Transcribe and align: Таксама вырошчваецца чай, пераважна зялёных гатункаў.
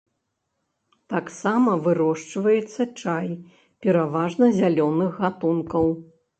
Таксама 1.13 1.75
вырошчваецца 1.89 2.81
чай, 3.03 3.29
пераважна 3.87 4.53
зялёных 4.59 5.09
гатункаў. 5.27 5.85